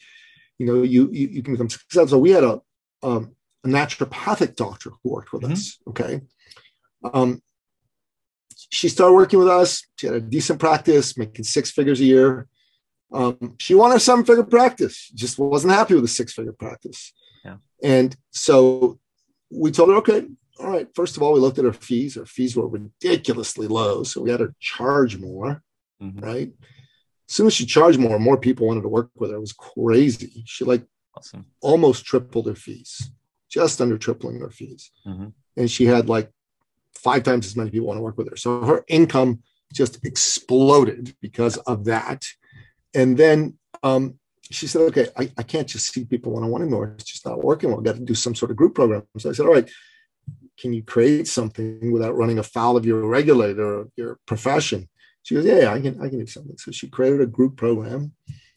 [0.59, 2.07] you know, you you, you can become successful.
[2.07, 2.61] So we had a
[3.03, 5.53] um, a naturopathic doctor who worked with mm-hmm.
[5.53, 5.79] us.
[5.89, 6.21] Okay.
[7.13, 7.43] Um,
[8.71, 9.85] she started working with us.
[9.97, 12.49] She had a decent practice, making six figures a year.
[13.13, 14.97] Um, she wanted a seven figure practice.
[14.97, 17.13] She just wasn't happy with a six figure practice.
[17.45, 17.57] Yeah.
[17.83, 18.99] And so
[19.51, 20.27] we told her, okay,
[20.61, 22.15] all right, first of all, we looked at her fees.
[22.15, 24.03] Her fees were ridiculously low.
[24.03, 25.63] So we had to charge more,
[26.03, 26.21] mm-hmm.
[26.21, 26.53] right?
[27.29, 29.37] As soon as she charged more, more people wanted to work with her.
[29.37, 30.43] It was crazy.
[30.47, 30.85] She like
[31.17, 31.47] awesome.
[31.61, 33.11] almost tripled her fees,
[33.55, 34.91] just under tripling her fees.
[35.07, 35.29] Mm-hmm.
[35.57, 36.29] And she had like
[37.07, 38.37] five times as many people want to work with her.
[38.37, 42.25] So her income just exploded because of that.
[42.95, 44.19] And then um,
[44.51, 46.97] she said, okay, I, I can't just see people one on one anymore.
[46.99, 47.79] It's just not working well.
[47.79, 49.05] I've got to do some sort of group program.
[49.19, 49.71] So I said, all right,
[50.59, 54.89] can you create something without running afoul of your regulator or your profession?
[55.23, 56.59] She goes, yeah, yeah, I can, I can do something.
[56.59, 58.13] So she created a group program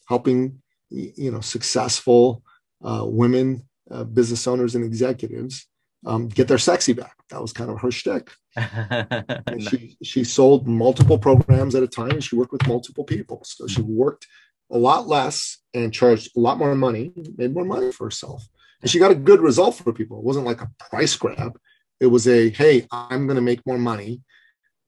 [0.08, 2.42] helping, you know, successful
[2.84, 5.68] uh, women, uh, business owners and executives
[6.06, 7.16] um, get their sexy back.
[7.30, 8.32] That was kind of her shtick.
[9.70, 13.42] she, she sold multiple programs at a time and she worked with multiple people.
[13.44, 14.28] So she worked
[14.72, 18.48] a lot less and charged a lot more money, made more money for herself.
[18.82, 20.20] And she got a good result for people.
[20.20, 21.58] It wasn't like a price grab.
[22.00, 24.22] It was a, hey, I'm going to make more money,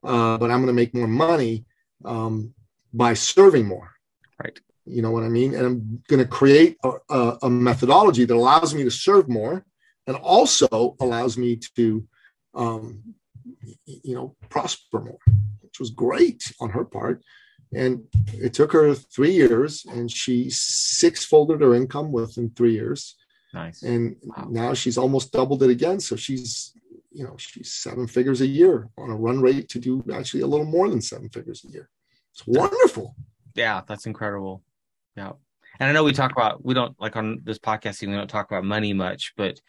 [0.03, 1.65] uh, but I'm going to make more money
[2.05, 2.53] um,
[2.93, 3.91] by serving more.
[4.41, 4.59] Right.
[4.89, 5.53] You know what I mean?
[5.53, 9.63] And I'm going to create a, a, a, methodology that allows me to serve more
[10.07, 12.07] and also allows me to,
[12.55, 13.03] um,
[13.85, 15.19] you know, prosper more,
[15.61, 17.23] which was great on her part.
[17.71, 23.15] And it took her three years, and she six folded her income within three years.
[23.53, 23.83] Nice.
[23.83, 24.47] And wow.
[24.49, 25.99] now she's almost doubled it again.
[25.99, 26.73] So she's,
[27.11, 30.47] you know, she's seven figures a year on a run rate to do actually a
[30.47, 31.89] little more than seven figures a year.
[32.33, 33.15] It's wonderful.
[33.53, 34.63] Yeah, that's incredible.
[35.15, 35.31] Yeah.
[35.79, 38.51] And I know we talk about, we don't like on this podcasting, we don't talk
[38.51, 39.59] about money much, but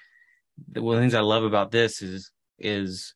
[0.72, 3.14] the, one of the things I love about this is, is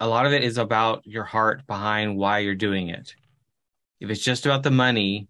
[0.00, 3.14] a lot of it is about your heart behind why you're doing it.
[4.00, 5.28] If it's just about the money,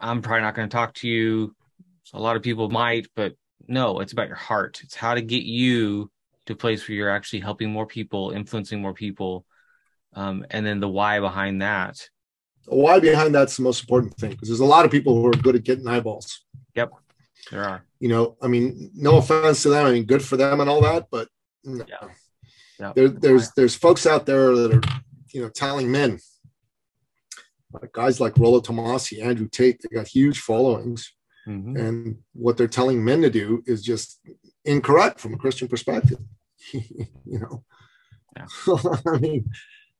[0.00, 1.54] I'm probably not going to talk to you.
[2.12, 3.34] A lot of people might, but
[3.66, 4.80] no, it's about your heart.
[4.82, 6.10] It's how to get you
[6.46, 9.44] to a place where you're actually helping more people, influencing more people,
[10.14, 12.08] um, and then the why behind that.
[12.68, 15.32] Why behind that's the most important thing because there's a lot of people who are
[15.32, 16.44] good at getting eyeballs.
[16.74, 16.90] Yep,
[17.50, 17.84] there are.
[18.00, 19.86] You know, I mean, no offense to them.
[19.86, 21.28] I mean, good for them and all that, but
[21.64, 21.84] no.
[21.88, 22.08] yeah.
[22.80, 22.94] Yep.
[22.94, 25.00] There, there's there's folks out there that are,
[25.32, 26.20] you know, telling men
[27.72, 31.12] like guys like Rollo Tomassi, Andrew Tate, they got huge followings.
[31.46, 31.76] Mm-hmm.
[31.76, 34.20] And what they're telling men to do is just
[34.64, 36.18] incorrect from a Christian perspective.
[36.72, 37.64] you know,
[38.36, 38.46] yeah.
[39.06, 39.48] I mean,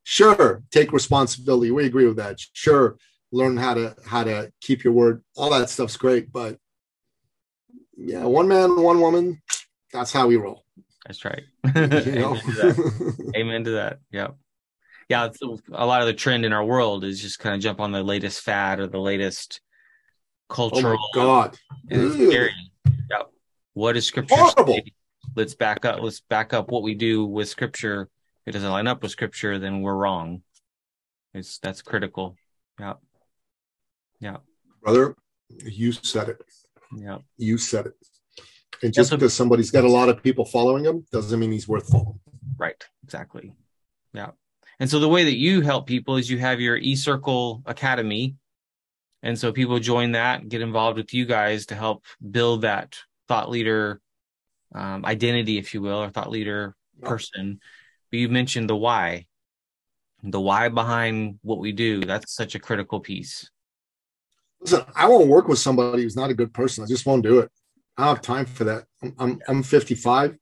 [0.08, 1.70] sure, take responsibility.
[1.70, 2.38] We agree with that.
[2.52, 2.96] Sure,
[3.32, 5.22] learn how to how to keep your word.
[5.36, 6.58] All that stuff's great, but
[7.96, 9.42] yeah, one man, one woman.
[9.92, 10.64] That's how we roll.
[11.06, 11.42] That's right.
[11.76, 13.32] Amen, to that.
[13.36, 13.98] Amen to that.
[14.12, 14.36] Yep
[15.08, 15.30] yeah,
[15.72, 18.02] a lot of the trend in our world is just kind of jump on the
[18.02, 19.60] latest fad or the latest
[20.50, 20.98] cultural.
[21.14, 21.56] Oh my god!
[21.90, 22.48] Yeah.
[23.72, 24.36] What is scripture?
[24.66, 24.92] Say?
[25.34, 26.02] Let's back up.
[26.02, 28.10] Let's back up what we do with scripture.
[28.48, 30.42] It doesn't line up with scripture, then we're wrong.
[31.34, 32.34] It's that's critical.
[32.80, 32.94] Yeah.
[34.20, 34.38] Yeah.
[34.82, 35.14] Brother,
[35.64, 36.42] you said it.
[36.96, 37.18] Yeah.
[37.36, 37.94] You said it.
[38.82, 41.90] And just because somebody's got a lot of people following him doesn't mean he's worth
[41.90, 42.20] following.
[42.56, 42.82] Right.
[43.04, 43.52] Exactly.
[44.14, 44.30] Yeah.
[44.80, 48.36] And so the way that you help people is you have your eCircle Academy.
[49.22, 53.50] And so people join that, get involved with you guys to help build that thought
[53.50, 54.00] leader
[54.74, 57.60] um, identity, if you will, or thought leader person.
[58.10, 59.26] But you mentioned the why,
[60.22, 62.00] the why behind what we do.
[62.00, 63.50] That's such a critical piece.
[64.60, 66.84] Listen, I won't work with somebody who's not a good person.
[66.84, 67.50] I just won't do it.
[67.96, 68.84] I don't have time for that.
[69.02, 70.36] I'm I'm, I'm 55.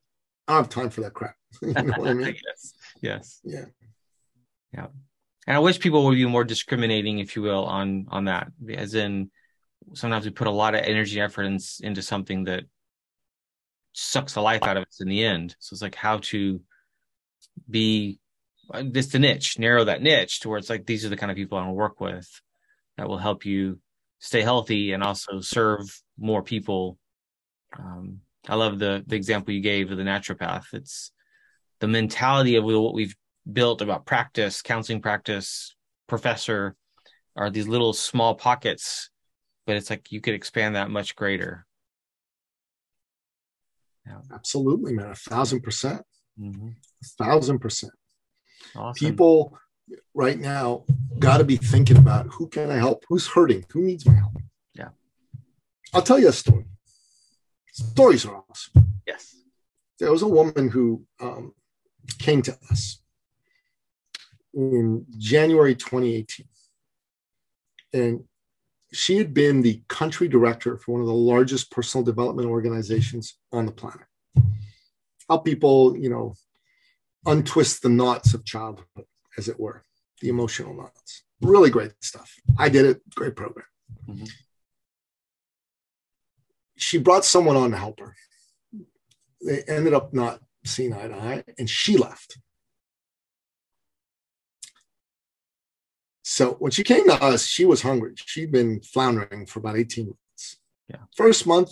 [0.48, 1.34] I don't have time for that crap.
[1.62, 2.26] you know what I mean?
[2.46, 2.74] yes.
[3.02, 3.40] Yes.
[3.44, 3.64] Yeah.
[4.72, 4.86] Yeah.
[5.46, 8.48] And I wish people would be more discriminating, if you will, on on that.
[8.74, 9.30] As in,
[9.94, 12.64] sometimes we put a lot of energy effort in, into something that
[13.92, 15.56] sucks the life out of us in the end.
[15.58, 16.60] So it's like how to
[17.68, 18.18] be
[18.84, 21.36] this the niche, narrow that niche to where it's like these are the kind of
[21.36, 22.28] people I want to work with
[22.96, 23.78] that will help you
[24.18, 26.98] stay healthy and also serve more people.
[27.78, 30.66] Um, I love the the example you gave of the naturopath.
[30.72, 31.12] It's
[31.80, 33.14] the mentality of what we've
[33.50, 36.76] built about practice, counseling practice, professor
[37.36, 39.10] are these little small pockets,
[39.66, 41.66] but it's like you could expand that much greater.
[44.06, 44.20] Yeah.
[44.32, 45.10] Absolutely, man.
[45.10, 46.02] A thousand percent.
[46.40, 46.68] Mm-hmm.
[46.68, 47.92] A thousand percent.
[48.74, 49.06] Awesome.
[49.06, 49.58] People
[50.14, 50.84] right now
[51.18, 53.04] got to be thinking about who can I help?
[53.08, 53.64] Who's hurting?
[53.72, 54.32] Who needs my help?
[54.74, 54.88] Yeah.
[55.94, 56.64] I'll tell you a story.
[57.72, 58.86] Stories are awesome.
[59.06, 59.36] Yes.
[59.98, 61.54] There was a woman who um,
[62.18, 63.00] came to us
[64.54, 66.46] in January 2018.
[67.92, 68.24] And
[68.92, 73.66] she had been the country director for one of the largest personal development organizations on
[73.66, 74.06] the planet.
[75.28, 76.34] Help people, you know,
[77.26, 78.86] untwist the knots of childhood,
[79.36, 79.84] as it were,
[80.20, 81.24] the emotional knots.
[81.40, 82.34] Really great stuff.
[82.58, 83.02] I did it.
[83.14, 83.66] Great program.
[84.08, 84.24] Mm-hmm.
[86.76, 88.14] She brought someone on to help her.
[89.42, 92.38] They ended up not seeing eye to eye, and she left.
[96.22, 98.14] So when she came to us, she was hungry.
[98.16, 100.56] She'd been floundering for about 18 months.
[100.88, 101.04] Yeah.
[101.16, 101.70] First month,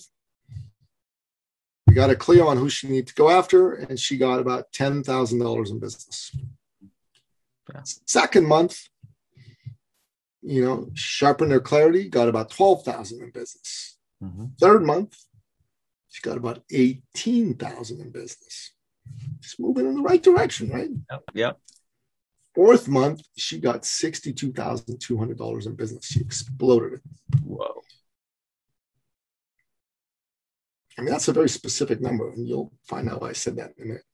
[1.94, 4.72] we got a clear on who she needed to go after, and she got about
[4.72, 6.36] $10,000 in business.
[7.72, 7.82] Yeah.
[7.84, 8.88] Second month,
[10.42, 13.96] you know, sharpened her clarity, got about 12,000 in business.
[14.20, 14.46] Mm-hmm.
[14.58, 15.16] Third month,
[16.08, 18.72] she got about 18,000 in business.
[19.40, 20.90] Just moving in the right direction, right?
[21.12, 21.22] Yep.
[21.34, 21.60] yep.
[22.56, 26.06] Fourth month, she got $62,200 in business.
[26.06, 27.02] She exploded it.
[27.44, 27.83] Whoa.
[30.98, 33.72] I mean, that's a very specific number, and you'll find out why I said that
[33.78, 34.04] in a minute.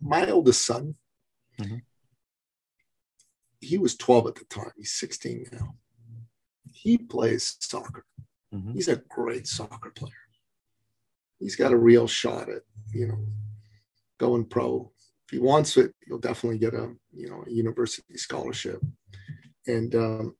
[0.00, 0.94] My oldest son,
[1.60, 1.76] mm-hmm.
[3.60, 4.72] he was 12 at the time.
[4.76, 5.74] He's 16 now.
[6.72, 8.06] He plays soccer.
[8.54, 8.72] Mm-hmm.
[8.72, 10.12] He's a great soccer player.
[11.38, 12.62] He's got a real shot at,
[12.92, 13.26] you know,
[14.18, 14.90] going pro
[15.30, 18.82] if he wants it, he'll definitely get a you know a university scholarship,
[19.68, 20.34] and um,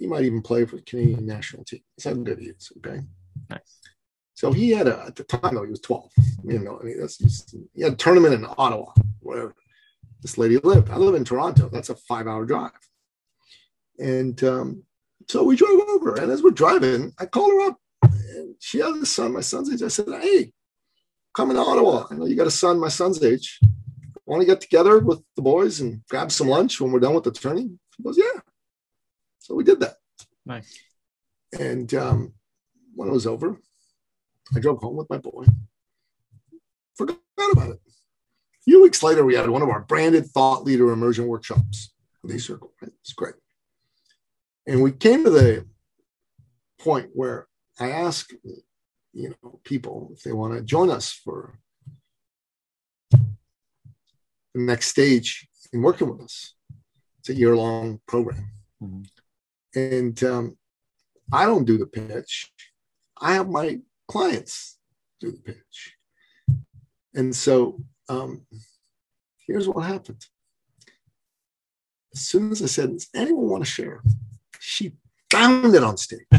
[0.00, 1.80] he might even play for the Canadian national team.
[1.96, 2.72] That's how good he is.
[2.78, 3.00] Okay.
[3.48, 3.80] Nice.
[4.34, 6.10] So he had a at the time though he was 12.
[6.44, 9.54] You know, I mean that's just, he had a tournament in Ottawa where
[10.22, 10.90] this lady lived.
[10.90, 11.68] I live in Toronto.
[11.68, 12.72] That's a five hour drive.
[13.98, 14.82] And um,
[15.28, 17.76] so we drove over, and as we're driving, I called her up.
[18.02, 19.82] And she has a son, my son's age.
[19.82, 20.52] I said, "Hey,
[21.36, 22.06] come in Ottawa.
[22.10, 23.60] I know you got a son, my son's age
[24.30, 27.24] want to get together with the boys and grab some lunch when we're done with
[27.24, 27.78] the training?
[27.96, 28.40] He goes, yeah.
[29.50, 29.96] So we did that.
[30.46, 30.78] Nice.
[31.58, 32.34] And um,
[32.94, 33.58] when it was over,
[34.54, 35.44] I drove home with my boy.
[36.94, 37.18] Forgot
[37.50, 37.80] about it.
[37.84, 42.32] A few weeks later, we had one of our branded thought leader immersion workshops with
[42.32, 42.70] eCircle.
[42.80, 42.92] Right?
[43.00, 43.34] It's great.
[44.68, 45.66] And we came to the
[46.78, 47.48] point where
[47.80, 48.32] I asked,
[49.12, 51.58] you know, people if they want to join us for
[53.10, 53.18] the
[54.54, 56.54] next stage in working with us.
[57.18, 58.52] It's a year long program.
[58.80, 59.02] Mm-hmm.
[59.74, 60.56] And um,
[61.32, 62.52] I don't do the pitch,
[63.20, 64.78] I have my clients
[65.20, 65.94] do the pitch.
[67.14, 68.46] And so um,
[69.46, 70.24] here's what happened.
[72.14, 74.02] As soon as I said, Does anyone want to share?
[74.58, 74.92] She
[75.28, 76.26] bounded on stage.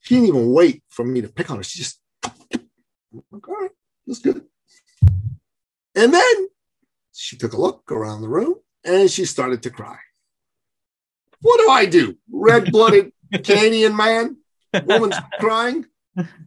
[0.00, 1.62] she didn't even wait for me to pick on her.
[1.64, 3.70] She just, like, all right,
[4.06, 4.44] that's good.
[5.96, 6.48] And then
[7.12, 9.98] she took a look around the room and she started to cry.
[11.42, 12.16] What do I do?
[12.30, 13.12] Red blooded
[13.44, 14.36] Canadian man,
[14.84, 15.86] woman's crying.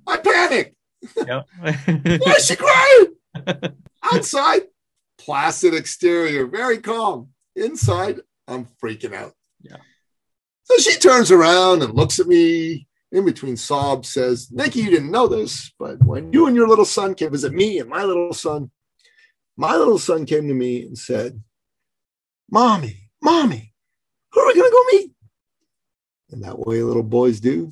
[0.07, 0.75] I panic.
[1.15, 1.47] Yep.
[1.59, 3.75] Why is she crying?
[4.03, 4.63] Outside,
[5.19, 7.29] placid exterior, very calm.
[7.55, 9.33] Inside, I'm freaking out.
[9.61, 9.77] Yeah.
[10.63, 15.11] So she turns around and looks at me in between sobs, says, Nicky, you didn't
[15.11, 18.33] know this, but when you and your little son came visit me and my little
[18.33, 18.71] son,
[19.57, 21.41] my little son came to me and said,
[22.51, 23.68] Mommy, Mommy,
[24.31, 25.11] who are we going to go meet?
[26.31, 27.71] And that way little boys do.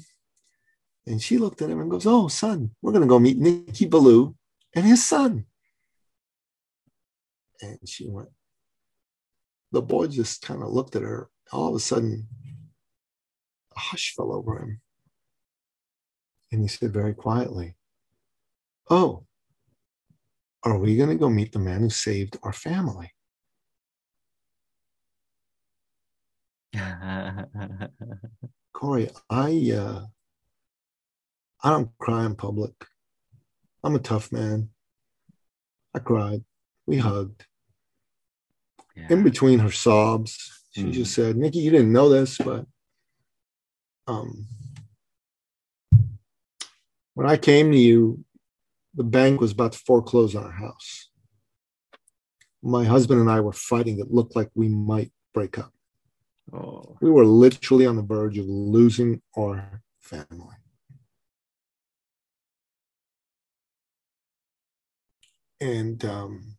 [1.06, 3.86] And she looked at him and goes, Oh, son, we're going to go meet Nicky
[3.86, 4.36] Billou
[4.76, 5.46] and his son.
[7.62, 8.30] And she went,
[9.72, 11.30] the boy just kind of looked at her.
[11.52, 12.28] All of a sudden,
[13.76, 14.82] a hush fell over him.
[16.52, 17.76] And he said very quietly,
[18.90, 19.26] Oh,
[20.64, 23.12] are we going to go meet the man who saved our family?
[28.74, 30.06] Corey, I uh,
[31.64, 32.74] I don't cry in public.
[33.84, 34.70] I'm a tough man.
[35.96, 36.44] I cried.
[36.86, 37.46] We hugged.
[38.96, 39.08] Yeah.
[39.10, 40.92] In between her sobs, she mm.
[40.92, 42.66] just said, "Nicky, you didn't know this, but
[44.08, 44.48] um,
[47.14, 48.24] when I came to you
[48.98, 51.10] the bank was about to foreclose on our house.
[52.64, 54.00] My husband and I were fighting.
[54.00, 55.72] It looked like we might break up.
[56.54, 56.98] Oh.
[57.02, 60.56] We were literally on the verge of losing our family.
[65.60, 66.58] And um,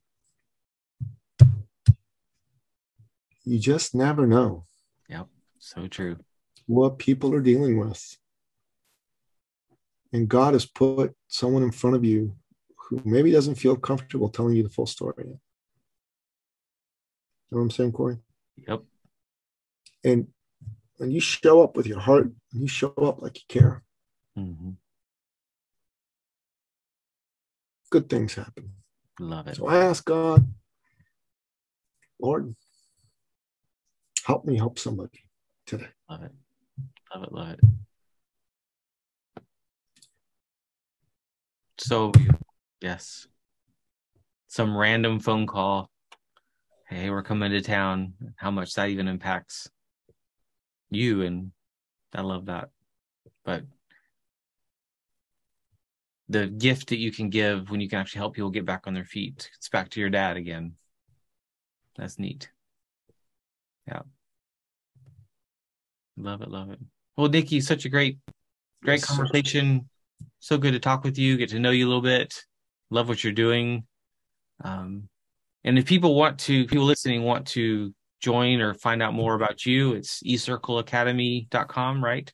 [3.44, 4.64] you just never know.
[5.08, 5.28] Yep,
[5.58, 6.16] so true.
[6.66, 8.18] What people are dealing with
[10.12, 12.34] and God has put someone in front of you
[12.76, 15.14] who maybe doesn't feel comfortable telling you the full story.
[15.18, 15.38] You
[17.50, 18.18] know what I'm saying, Corey?
[18.66, 18.82] Yep.
[20.04, 20.28] And
[20.96, 23.82] when you show up with your heart, you show up like you care,
[24.36, 24.70] mm-hmm.
[27.90, 28.72] good things happen.
[29.20, 29.56] Love it.
[29.56, 30.46] So I ask God,
[32.20, 32.54] Lord,
[34.24, 35.24] help me help somebody
[35.66, 35.88] today.
[36.10, 36.32] Love it.
[37.14, 37.32] Love it.
[37.32, 37.60] Love it.
[41.78, 42.12] So,
[42.80, 43.26] yes.
[44.48, 45.90] Some random phone call.
[46.88, 48.14] Hey, we're coming to town.
[48.36, 49.68] How much that even impacts
[50.90, 51.22] you.
[51.22, 51.52] And
[52.14, 52.70] I love that.
[53.44, 53.64] But
[56.28, 58.94] the gift that you can give when you can actually help people get back on
[58.94, 59.50] their feet.
[59.56, 60.74] It's back to your dad again.
[61.96, 62.50] That's neat.
[63.86, 64.02] Yeah.
[66.16, 66.78] Love it, love it.
[67.16, 68.18] Well, Nicky, such a great,
[68.82, 69.80] great yes, conversation.
[69.80, 70.26] Sir.
[70.40, 72.44] So good to talk with you, get to know you a little bit.
[72.90, 73.84] Love what you're doing.
[74.62, 75.08] Um,
[75.64, 79.64] and if people want to, people listening want to join or find out more about
[79.66, 82.32] you, it's ecircleacademy.com, right?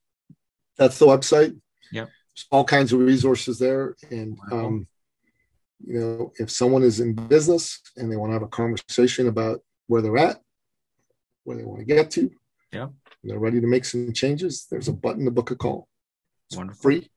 [0.76, 1.56] That's the website.
[1.92, 2.06] Yep.
[2.06, 3.94] There's all kinds of resources there.
[4.10, 4.86] And, um,
[5.86, 9.60] you know, if someone is in business and they want to have a conversation about
[9.86, 10.38] where they're at,
[11.44, 12.30] where they want to get to,
[12.72, 12.88] yeah,
[13.22, 15.88] they're ready to make some changes, there's a button to book a call.
[16.48, 16.82] It's Wonderful.
[16.82, 17.10] free.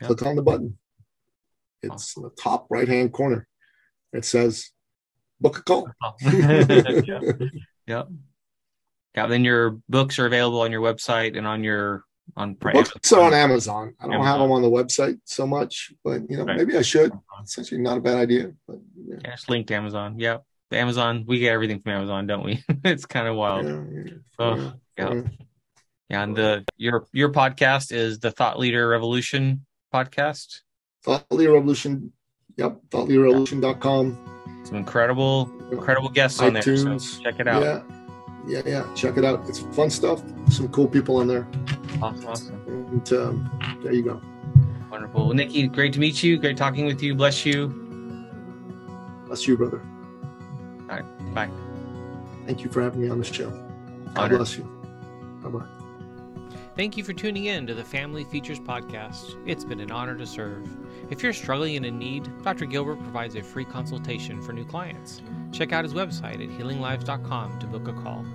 [0.00, 0.08] Yep.
[0.08, 0.78] Click on the button.
[1.82, 2.24] It's awesome.
[2.24, 3.48] in the top right hand corner.
[4.12, 4.70] It says
[5.40, 5.88] book a call.
[6.20, 7.20] yeah.
[7.86, 8.08] Yep.
[9.14, 9.26] Yeah.
[9.26, 12.04] Then your books are available on your website and on your
[12.36, 13.94] on books are on Amazon.
[14.00, 14.26] I don't Amazon.
[14.26, 16.56] have them on the website so much, but you know right.
[16.56, 17.12] maybe I should.
[17.40, 18.52] It's actually not a bad idea.
[18.66, 20.18] But yeah, yeah just link to Amazon.
[20.18, 20.44] Yep.
[20.72, 22.64] Amazon, we get everything from Amazon, don't we?
[22.84, 23.66] it's kind of wild.
[23.66, 25.22] Yeah, yeah, oh, yeah.
[26.08, 26.22] yeah.
[26.22, 29.64] And the your your podcast is the Thought Leader Revolution
[29.94, 30.62] podcast.
[31.04, 32.12] Thought Leader Revolution.
[32.56, 32.80] Yep.
[32.90, 34.35] ThoughtLeaderRevolution.com.
[34.66, 36.84] Some incredible, incredible guests on iTunes.
[36.84, 36.98] there.
[36.98, 37.62] So check it out.
[37.62, 37.82] Yeah.
[38.48, 38.94] Yeah, yeah.
[38.94, 39.48] Check it out.
[39.48, 40.22] It's fun stuff.
[40.50, 41.46] Some cool people on there.
[42.02, 42.64] Awesome, awesome.
[42.66, 44.20] And um, there you go.
[44.90, 45.26] Wonderful.
[45.26, 46.36] Well, Nicky, great to meet you.
[46.36, 47.14] Great talking with you.
[47.14, 47.68] Bless you.
[49.26, 49.82] Bless you, brother.
[50.90, 51.34] All right.
[51.34, 51.50] Bye.
[52.44, 53.50] Thank you for having me on the show.
[54.14, 54.64] God bless you.
[55.42, 55.66] Bye bye.
[56.76, 59.34] Thank you for tuning in to the Family Features Podcast.
[59.46, 60.68] It's been an honor to serve.
[61.08, 62.66] If you're struggling and in need, Dr.
[62.66, 65.22] Gilbert provides a free consultation for new clients.
[65.52, 68.26] Check out his website at healinglives.com to book a call.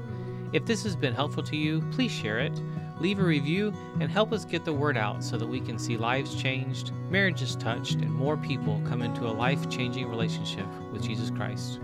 [0.53, 2.59] If this has been helpful to you, please share it,
[2.99, 5.95] leave a review, and help us get the word out so that we can see
[5.95, 11.29] lives changed, marriages touched, and more people come into a life changing relationship with Jesus
[11.29, 11.79] Christ.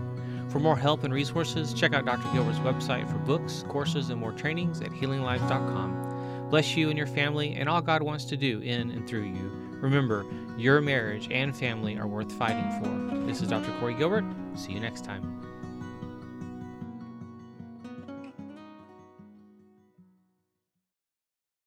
[0.48, 2.28] For more help and resources, check out Dr.
[2.32, 6.07] Gilbert's website for books, courses, and more trainings at healinglives.com.
[6.50, 9.50] Bless you and your family and all God wants to do in and through you.
[9.80, 10.24] Remember,
[10.56, 13.26] your marriage and family are worth fighting for.
[13.26, 13.72] This is Dr.
[13.78, 14.24] Corey Gilbert.
[14.54, 15.47] See you next time.